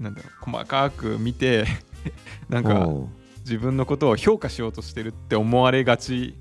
[0.00, 1.64] うなんだろう細かく見て
[2.48, 3.08] なんかうん。
[3.42, 6.36] 自分のことを評価しようとしてるって思われがち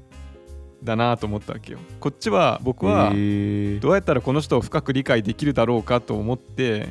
[0.84, 1.80] だなと思ったわけよ。
[2.00, 6.89] こっちは僕はどうやったらこの人を深く理解できるだろうかと思って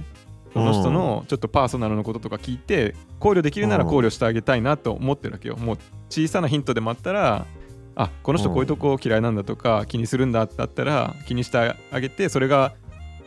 [0.53, 5.57] この人のちょっとパーソナルのこととか聞いて考慮できるなら考慮してあげたいなと思ってるわけよ。
[5.57, 5.79] もう
[6.09, 7.47] 小さなヒントでもあったら
[7.95, 12.75] あこの人こういうとこ嫌いなんだとか気にするんだってあったら気にしてあげてそれが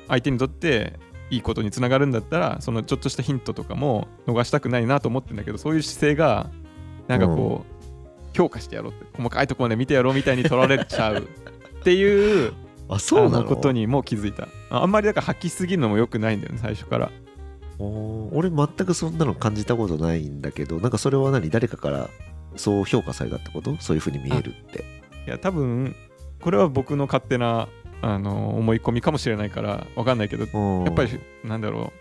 [0.07, 6.49] 相手にとっていいことにつながるんだったらそのちょっとしたヒントとかも逃したくないなと思ってるんだけどそういう姿勢が
[7.07, 12.53] なんかこう、評価してやろうって細かいところまで見てやろうみたいに取られちゃうっていう
[12.89, 13.45] あ、そうなの？
[13.45, 14.47] ことにも気づいた。
[14.69, 17.05] ああんまりだから吐きすぎるのも良くないんだよね最初から。
[17.07, 17.11] あ
[17.79, 21.49] おー俺全くそんなの感じたことないんだけどなんかそれは何？
[21.49, 22.09] 誰かから
[22.55, 23.75] そう評価されたってこと？
[23.79, 24.85] そういうふうに見えるって。
[25.25, 25.95] いや多分
[26.41, 27.67] これは僕の勝手な
[28.03, 31.99] あの思い込みかもしれないから分かんないけどややっぱりなんだろう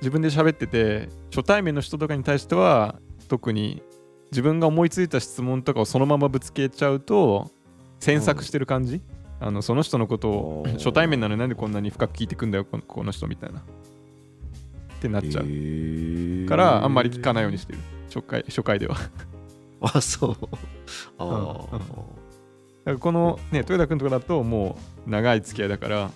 [0.00, 3.82] 自分で喋ってて初対面の人とかに対しては特に
[4.30, 7.50] 自分が思いついた質問とかをそのままぶつけちゃうと
[7.98, 9.00] 詮索してる感じ、
[9.40, 13.58] あのその人のことを初対面なのになんでこんなに深く聞いてくんだよこのこの人みたいな。
[13.58, 13.62] っ
[15.00, 16.48] てなっちゃう。
[16.48, 17.80] からあんまり聞かないようにしてる。
[18.06, 18.96] 初回初回では。
[19.80, 20.36] あそう。
[21.18, 22.17] あうんうん
[22.88, 26.10] からこのね豊田君とかだともう長い付き合いだから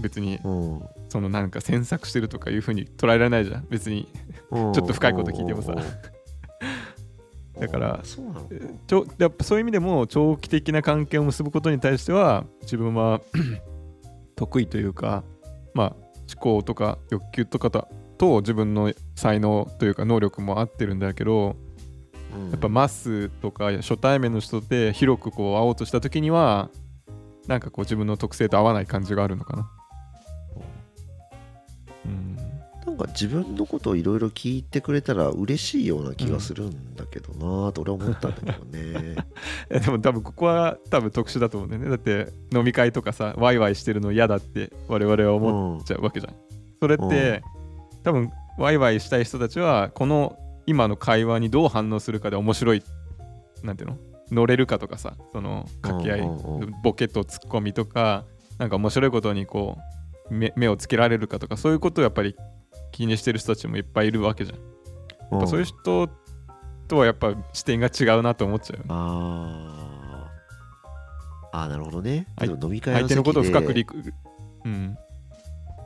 [0.00, 0.82] 別にうん。
[1.08, 3.66] そのなんか詮索してるとかいう風に捉えられないじゃん。
[3.70, 4.08] 別に
[4.50, 4.72] うん。
[4.72, 5.72] ちょっと深いこと聞いてもさ。
[5.72, 6.14] うん
[7.58, 8.40] だからあーそうなの。
[8.40, 8.48] か
[8.86, 13.20] ちょやっぱそういう意味でも長期的な関係を結ぶことに対しては自分は
[14.34, 15.22] 得意というか
[15.72, 15.96] まあ
[16.32, 21.63] 思考とか欲求とかとと自分の才能というか能力も合ってるんだけどうん
[22.50, 26.70] やっぱマスとか初対面の人で広くこう会おうとした時には
[27.46, 29.70] なんかこう自分の特性と合わない感じがあるのかな。
[32.06, 32.36] うん。
[32.86, 39.16] なんか自分のことをいろいろ聞いてくれたら嬉しいような気がするんだけどなと俺は思ったんだけどね。
[39.68, 41.88] でも多分ここは多分特殊だと思うんだよね。
[41.90, 46.34] だって飲み会とかさワイワイしてるの嫌だって我々は思っちゃうわけじゃん、
[46.80, 47.42] それって
[48.02, 52.82] 多分ワイワイしたい人たちはこの今の会話にどう反応するかで面白い
[53.62, 53.98] なんていうの？
[54.30, 56.28] 乗れるかとかさその掛け合い
[56.82, 58.24] ボケとツッコミとか
[58.58, 59.78] なんか面白いことにこ
[60.30, 62.34] う目目をつけられるかとかそういうことをやっぱり
[62.90, 64.58] 気にしてる人たちもいっぱいいるわけじゃん。
[65.32, 66.08] やっぱそういう人
[66.88, 68.88] とはやっぱ視点が違うなと思っちゃうよね。
[68.90, 71.58] あー。
[71.58, 72.26] あーなるほどね。
[72.36, 72.48] はい。
[72.48, 73.86] でも飲み会相の手のことを深く理
[74.64, 74.96] うん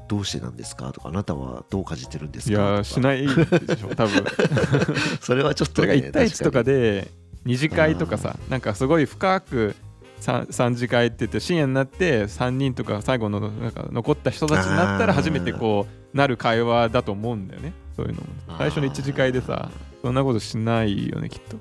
[0.08, 2.76] どうしてなんですかとかあなたはどう感じてるんですいかとか。
[2.78, 4.24] やしないでしょ多分。
[5.20, 7.10] それはちょっそれがとね、1対1とかでで
[7.44, 9.76] 二次会とかさなんかすごい深く
[10.20, 17.72] 3, 三次会って言って深夜になって3人とか最後のなんか残った人たちになったら初めてこうなる会話だと思うんだよね。
[17.96, 18.26] そういうのも。
[18.58, 19.70] 最初の1次会でさ
[20.02, 21.56] そんなことしないよねきっと。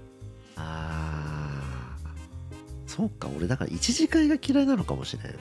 [0.56, 1.02] あ
[2.04, 2.10] あ
[2.86, 5.36] そうか俺だから一次会が嫌いなのかもしれん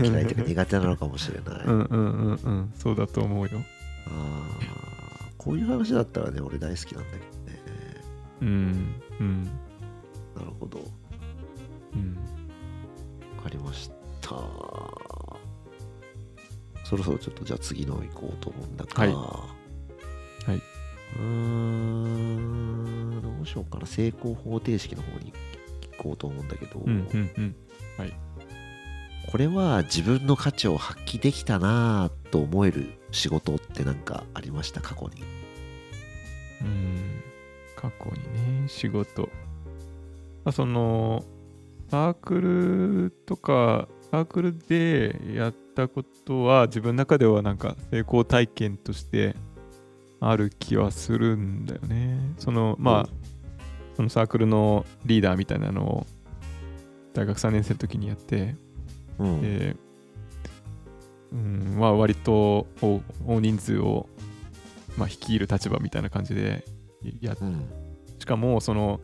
[0.00, 2.72] 嫌いというか苦手なのかもしれない、うんうんうんうん。
[2.76, 3.50] そうだと思うよ。
[4.06, 7.60] ああこういう話だったらね俺大好きなんだけどね。
[8.42, 9.44] うんうん。
[9.44, 9.50] な
[10.44, 10.78] るほど。
[10.78, 10.84] わ
[11.94, 12.14] うん。
[13.42, 14.28] かりました。
[16.84, 19.04] そろそろちょっとじゃあ次の行こうと思うんだが。
[19.04, 19.12] はい。
[19.12, 20.62] はい。
[21.16, 23.86] うーんどうしようかな。
[23.86, 25.32] 成功方程式の方に
[25.96, 27.54] 行こうと思うんだけど、うんうんうん
[29.30, 34.80] これは自分の価値を発揮できたなぁと思える仕事って何かありました？
[34.80, 35.22] 過去に。
[36.62, 37.22] うん。
[37.76, 39.22] 過去にね仕事、
[40.44, 41.24] まあ、その
[41.90, 49.34] サークルとかサークルでやったことは自分の中ではなんか成功体験として
[50.20, 52.20] ある気はするんだよね。
[52.38, 53.08] そのまあ
[53.96, 56.06] そのサークルのリーダーみたいなのを
[57.14, 58.54] 大学3年生の時にやって
[59.18, 59.76] うん、で、
[61.32, 64.08] うん、まあ割と大大人数を、
[64.96, 66.64] まあ、率いる立場みたいな感じで
[67.20, 67.68] やっうん。
[68.18, 69.00] しかもその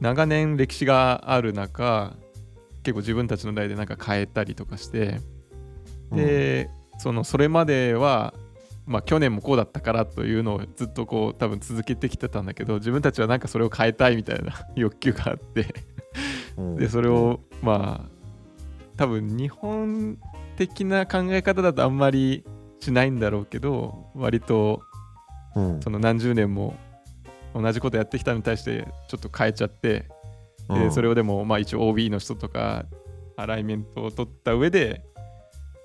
[0.00, 2.16] 長年歴史がある中
[2.82, 5.20] 結構自分たちの代でなんか変えたりとかして
[6.12, 8.34] で、そのそれまでは
[8.86, 15.74] まあ去年もこうだったからというのをずっとこう多分続けてきてたんだけど自分たちはなんかそれを変えたいみたいな 欲求があって
[16.56, 16.76] うん。
[16.76, 18.15] でそれをまあ
[18.96, 20.18] 多分日本
[20.56, 22.44] 的な考え方だとあんまり
[22.80, 24.82] しないんだろうけど割と
[25.54, 25.82] うん。
[25.82, 26.76] その何十年も
[27.54, 30.06] 同じことやってきたのに対してちょっと変えちゃって
[30.68, 30.80] うん。
[30.80, 32.84] でそれをでもまあ一応 OB の人とか
[33.36, 35.02] アライメントを取った上で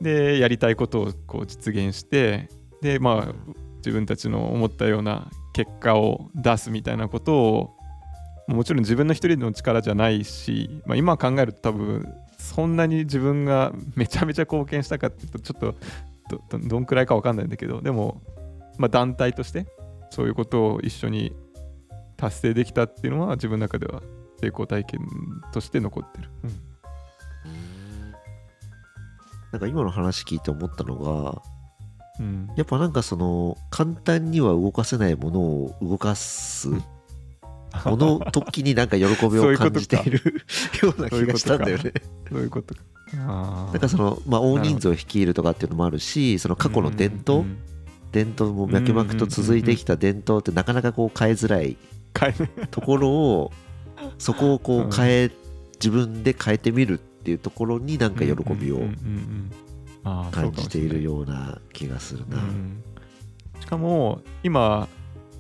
[0.02, 2.50] でやりたいことをこう実現して
[2.82, 3.34] でまあ
[3.78, 7.78] 自分たちの思ったような結果を出すみたいなことを
[8.48, 12.08] もちろん自分の一人の力じゃないし、まあ、今考えると多分
[12.42, 15.76] そんなに自分がめちゃめちゃ貢献したかっていうとちょっと
[16.30, 18.22] どどどんくらいか分かんないんだけどでも、
[18.78, 19.68] まあ、団体として
[20.10, 21.34] そういうことを一緒に
[22.18, 24.02] 達成できたっていうのは自分の中では
[24.42, 25.00] 成功体験
[25.54, 26.30] として残ってる。
[29.52, 31.42] なんか今の話聞いて思ったのが
[32.20, 32.50] うん。
[32.56, 36.70] やっぱなんかその簡単には動かせないものを動かす
[37.86, 40.44] もの時になんか喜びを感じている
[40.84, 41.94] ような気がしたんだよね。
[42.30, 42.82] そういうことか。
[43.14, 47.58] なんかその、まあ、大人数を率いるとかっていうのもあるしその過去の伝統、うん
[48.12, 51.78] 伝統も脈々と続いてきた伝統ってなかなかこう変えづらい
[52.70, 53.52] ところを
[54.18, 55.32] そこをこうんう変え
[55.76, 58.82] 自分で変えてみるっていうところになんか喜びを
[60.04, 62.38] 感じているような気がするな。
[63.60, 64.88] しかも今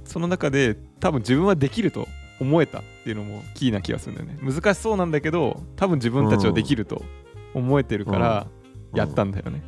[0.06, 2.08] その中で多分自分はできると
[2.41, 4.39] 思えたっていうのもキーな気がするんだよね。
[4.41, 7.04] 難しそうなんだけど多分自分たちはできると
[7.54, 8.47] 思えてるから
[8.95, 9.62] やったんだよね。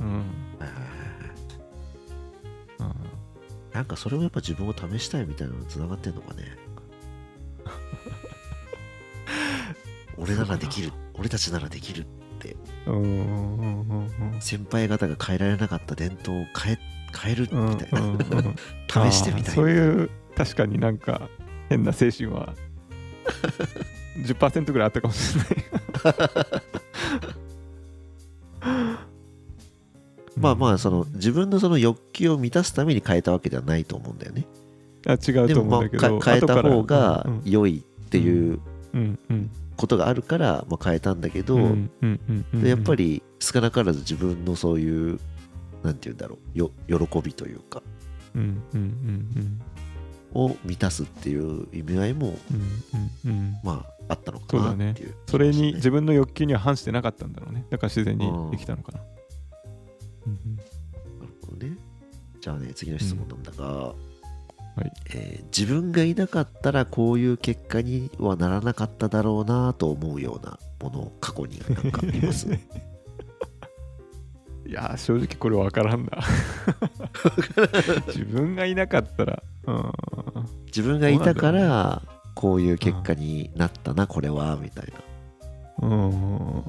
[0.00, 0.24] うん、うん。
[3.72, 6.42] なんかそれもやっぱ自分を試したいみたいなのにつながってんのかね。
[10.18, 10.90] 俺ならできる。
[11.14, 12.04] 俺たちならできるっ
[12.40, 12.56] て。
[14.40, 16.78] 先輩方が変えられなかった伝統を変え
[17.16, 18.00] 変えるうんみたいな、
[19.10, 19.50] 試してみたい。
[19.50, 21.28] あーそういう確かになんか
[21.68, 22.54] 変な精神は。
[24.18, 25.54] 10%ぐらいあったかもしれない。
[30.38, 34.46] まあまあその自分のその欲求を満たすために変えたわけではないと思うんだよね。
[35.06, 38.60] あ違うと思うんだけどか変えた方がうん良いっていう
[38.92, 42.44] うんうんことがあるから、まあ、変えたんだけど、うんうんうんうん。
[42.54, 45.18] うんでやっぱり少なからず自分のそういう
[45.82, 47.82] なんて言うんだろうよ喜びというか。
[48.34, 49.60] うんうんうん
[50.34, 52.36] を満たすっていう意味合いも
[53.24, 53.56] うんうんうん。
[53.64, 57.64] まああったのかなっていうそれに自分の欲求には反してなかったんだろうね。
[57.70, 59.00] だから自然にできたのかな。
[60.26, 60.62] うんな
[61.26, 61.76] るほどね。
[62.40, 63.94] じゃあね次の質問なんだが、は
[64.82, 64.92] い。
[65.14, 72.46] えー自分がいなかったらこういう結果にはならなかっただろうなと思うようなものを過去になんか見ます？
[74.66, 76.10] いやー正直これ分からんな。
[78.08, 79.42] 自分がいなかったら。
[79.66, 79.92] うん。
[80.66, 82.02] 自分がいたから
[82.34, 84.92] こういう結果になったなこれはみたい
[85.80, 85.88] な。
[85.88, 86.64] うん。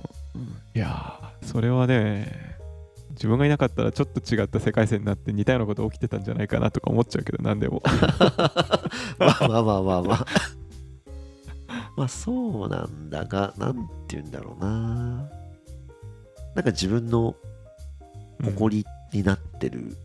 [0.75, 2.55] いやーそれはね
[3.11, 7.81] 自分がいなかったらちょっと違った世界線になって似たようなこと起きてたんじゃないかなとか思っちゃうけど何でも。
[9.17, 10.25] まあまあまあまあまあ。
[11.97, 15.29] まあそうなんだがなんて言うんだろうな。
[16.53, 17.35] なんか自分の
[18.43, 18.85] 誇り
[19.17, 19.97] になってる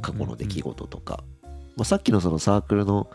[0.00, 1.24] 過去の出来事とか、
[1.76, 3.10] まあ、さっきのそのサークルの、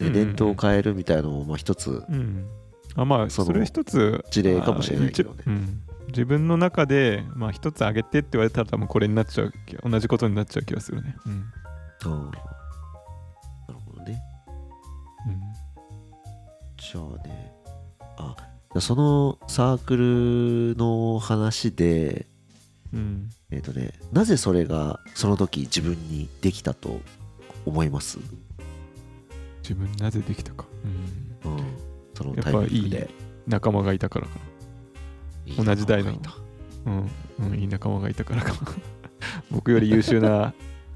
[0.00, 2.48] ね伝統を変えるみたいなのもまあ一つうん。
[2.96, 5.44] あまあそれ一つ事例かもしれないけどね。
[6.08, 11.16] 自分の中でまあ一つあげてって言われたら多分これになっちゃう気同じことになっちゃう気がするね。
[11.26, 11.40] うん。
[11.40, 12.30] な
[13.68, 14.20] るほどね。
[15.28, 15.40] うん。
[16.76, 17.52] じゃあね。
[18.18, 22.26] あじゃあそのサークルの話で
[22.94, 23.30] うん。
[23.50, 27.00] えっ、とねなぜそれがその時自分にできたと
[27.66, 28.18] 思います、
[29.62, 30.66] 自分なぜできたか、
[31.44, 31.52] うん。
[31.52, 31.64] うん、
[32.14, 33.10] そのタイミングぱいいで
[33.46, 34.32] 仲間がいたからか
[35.46, 36.12] いい同じ代の
[36.86, 38.58] うん、うん、いい仲間がいたからかな。
[39.50, 40.54] 僕より優秀な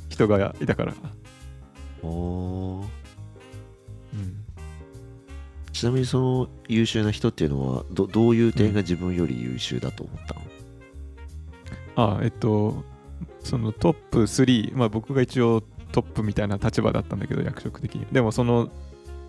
[0.09, 0.95] 人がいたから
[2.03, 2.85] おー。
[4.15, 4.45] うん。
[5.73, 10.41] ちなみにその優秀な人っていうのはどどういう点が自分より優秀だと思ったの、
[12.01, 12.85] あえっと
[13.43, 18.07] そのトップ3まあ僕が一応トップみたいな立場だったんだけど役職的に。
[18.13, 18.71] でもその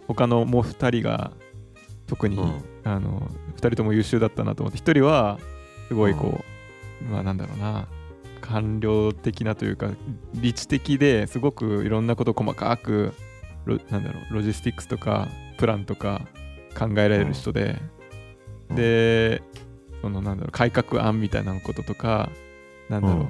[0.07, 1.31] 他のもう2人が
[2.05, 2.63] 特に、うん。
[2.83, 5.39] あの2人とも優秀だったなと思って1人は
[5.87, 6.41] すごいこ
[7.01, 7.87] う、まあなんだろうな
[8.41, 9.89] 官僚的なというか
[10.35, 13.13] 理知的ですごくいろんなことを細かく
[13.65, 15.27] ロなんだろうロジスティックスとか
[15.57, 16.21] プランとか
[16.77, 17.79] 考えられる人で、
[18.69, 18.75] うん。
[18.75, 19.41] で
[20.01, 22.29] そのなんだろう改革案みたいなこととか
[22.89, 23.27] なんだろう、うん。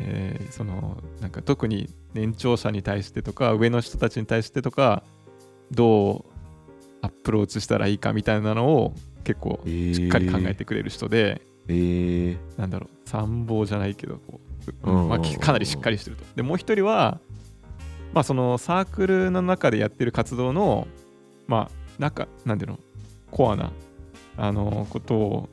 [0.00, 5.02] えーそのなんか特に年長者に対してとか上の人たちに対してとか
[5.70, 6.38] どう
[7.02, 14.40] アプローチしたらいいかみたいなのを結構しっかり考えてくれる人で、えー、なんだろう参謀じゃないけどこ
[14.84, 16.24] う、うんまあ、きかなりしっかりしてると。
[16.34, 17.20] でもう一人は
[18.14, 20.88] まあそのサークルの中でやってる活動の
[21.46, 22.78] まあ中なんていうの
[23.30, 23.72] コアな
[24.36, 25.48] あのことを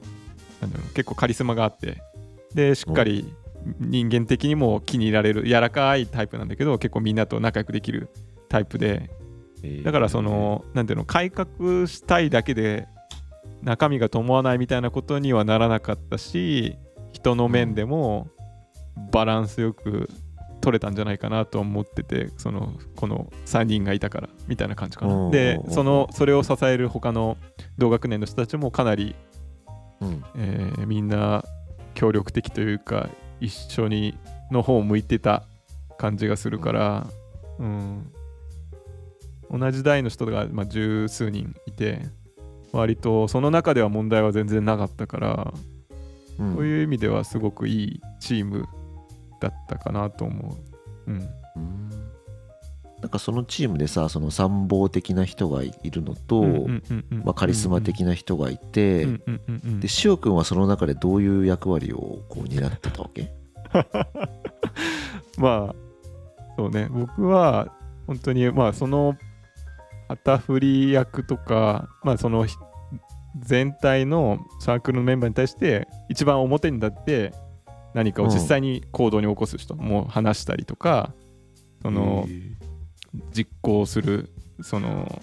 [0.61, 2.01] なんだろう結構カリスマがあって
[2.53, 3.33] でしっかり
[3.79, 8.09] 人間的にも気に入られる柔らかいタイプなんだけど結構みんなと仲良くできる
[8.49, 9.09] タイプで。
[9.63, 9.83] えー。
[9.83, 12.87] だからそのなんていうの改革したいだけで
[13.63, 16.77] 中身が伴わないみたいなことにはならなかったし
[17.11, 18.27] 人の面でも
[19.11, 20.09] バランスよく
[20.61, 27.37] 取れたんじゃないかなと思っててそのこの3人がいたからみたいな感じかうんなでうんそのそれを支える他の
[27.77, 29.15] 同学年の人たちもかなり、
[30.01, 30.23] うん。
[30.35, 31.43] えーみんな
[31.95, 34.17] 協力的というか一緒に
[34.51, 35.43] の方を向いてた
[35.97, 37.07] 感じがするから、
[37.57, 38.11] うん、
[39.49, 42.01] 同じ代の人が、まあ、十数人いて
[42.71, 45.53] 割とその中では問題は全然なかったから、
[46.39, 46.55] うん。
[46.55, 48.65] そういう意味ではすごくいいチーム
[49.39, 50.57] だったかなと思
[51.07, 51.11] う。
[51.11, 51.44] んうん
[53.05, 56.41] なんかそのチームでさその参謀的な人がいるのと、
[57.23, 63.31] まあ、カリスマ的な人がいて、で塩君はその中でどういう役割をこう担ってたわけ？
[65.37, 65.75] まあ
[66.57, 66.87] そうね。
[66.89, 67.71] 僕は
[68.07, 69.15] 本当にまあその
[70.07, 72.47] 旗振り役とかまあその
[73.39, 77.33] 全体のサークルのメンバーに対して一番表に立って
[77.93, 81.13] 何かを実際に行動に起こす人も話したりとか、
[81.83, 82.25] その
[83.35, 84.29] 実行する
[84.61, 85.21] その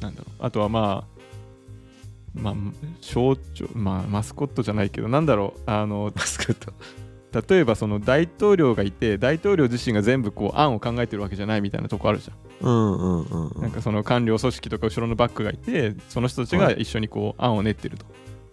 [0.00, 0.34] なんだろう。
[0.40, 2.54] あとはまあまあ
[3.00, 5.60] 象徴まあマスコットじゃないけどなんだろう。
[5.66, 6.72] あのマスコット。
[7.48, 12.66] 例えばその大統領がいて大統領自身が全部こう案を考えてるわけじゃないみたいなとこあるじゃん。
[12.66, 18.06] うんうんうんうん、なんかその官僚組織とか後ろのバックがいてその人たちが一緒にこう案を練ってると。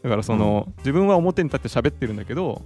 [0.03, 2.61] だからその、自分は表に立って喋ってるんだけど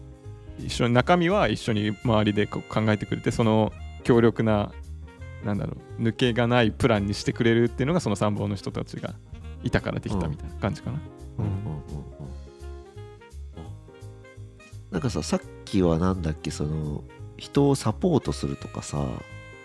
[0.60, 3.72] 一緒に中身は一緒に周りでこう考えてくれてその
[4.04, 4.72] 強力な
[5.44, 9.16] なんだろう抜けがないプランにしてくれるっていうのがその参謀の人たちが
[9.64, 11.00] いたからできたみたいな感じかな。
[11.40, 11.82] うんうんうんうん。
[14.92, 17.04] なんかささっきはなんだっけその
[17.38, 19.06] 人をサポートするとかさ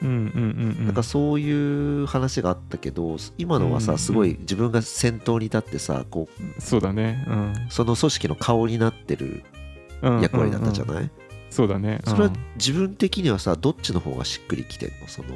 [0.02, 7.54] うんうんうんうん、なんかそういう話があったけど今のはうんうんさすごい自分が先頭に立ってさこうそうだね、うん。
[7.70, 9.44] その組織の顔になってる
[10.02, 11.10] うん、役割だったじゃうんうんない、
[11.48, 12.00] そうだね。
[12.04, 15.06] それはうん自分的にはさどっちの方がしっくりきてんの？
[15.06, 15.28] その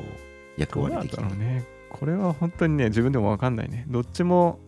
[0.57, 1.65] 役どうなん割的にだろうね。
[1.91, 3.87] これは本当にね、自分でも分かんないね。
[3.89, 4.59] どっちも、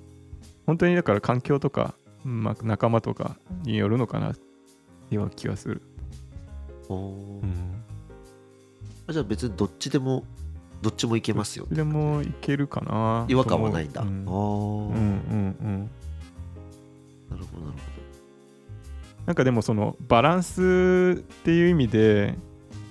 [0.67, 4.35] 本当にだから環境とか、うんまあ、仲間とかによるのかなっ
[5.09, 5.83] ていう気はする。
[6.89, 7.43] おー
[9.09, 10.25] あじゃあ別にどっちでも
[10.81, 13.25] どっちもいけますよでもいけるかな。
[13.29, 15.91] 違和感はないんだ、うんあーうんうんうん。
[17.31, 17.79] なるほどなる
[19.27, 22.39] なんかでもそのバランスっていう意味で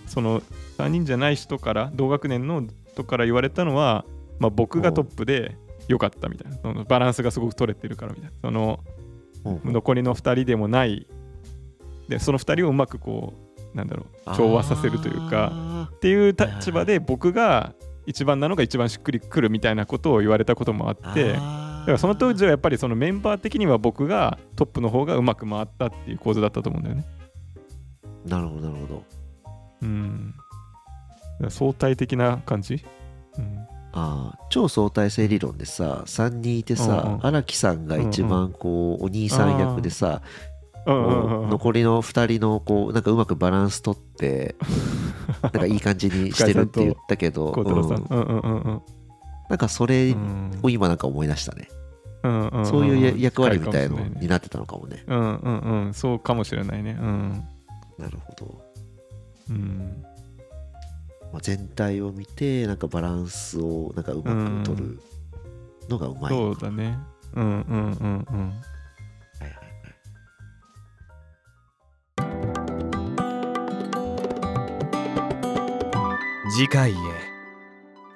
[0.05, 0.41] その
[0.77, 2.63] 3人じゃない人から同学年の
[2.97, 4.05] 人から言われたのは、
[4.39, 5.55] まあ、僕がトップで
[5.87, 6.57] 良かったみたいな。
[6.57, 8.37] そのバランスがすごく取れてるからみたいな。
[8.41, 8.79] その
[9.63, 11.07] 残りの2人でもない。
[12.09, 13.33] でその2人をうまくこ
[13.73, 17.73] うなんだろう調和させるというかあっていう立場で僕が
[18.05, 21.33] 一番なのが一番しっくりくるみたいなことを言われたこともあーって。
[21.33, 27.05] だからその当時はやっぱりそのメンバー的には僕がトップの方がうまく回ったっていう構図だったと思うんだよね。
[28.25, 29.03] なるほどなるほど。
[29.83, 30.33] うん。
[31.49, 32.83] 相対的な感じ、
[33.37, 33.57] うん、
[33.93, 37.25] ああ超相対性理論でさ3人いてうんさうん。
[37.25, 40.21] 荒木さんが一番こうお兄さん役でさ
[40.85, 41.03] うんうん。
[41.05, 44.55] こうんう残りの2人のこうなんかうまくバランス取って
[45.41, 47.53] なんかいい感じにしてるって言ったけど
[49.49, 50.59] なんかそれうん。
[50.63, 51.67] を今なんか思い出したね。
[52.23, 52.65] うんうんん。
[52.65, 55.03] そういうや役割みたいのになってたのかもね。
[55.07, 56.97] うんうんうん、そうかもしれないね。
[56.99, 57.47] うん。
[57.97, 58.61] なるほど、
[59.49, 60.03] うん、
[61.31, 64.99] まあ、全体を見てなんかバランスをなんかうまく取る
[65.89, 66.97] のがうまいそうだね。
[67.35, 68.49] うんうんうんうん。
[68.49, 68.55] は
[69.41, 69.67] いはい。
[76.51, 76.95] 次回へ。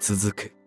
[0.01, 0.60] 続く